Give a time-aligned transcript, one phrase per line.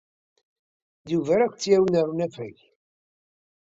[1.05, 2.57] D Yuba ara kent-yawin ɣer unafag.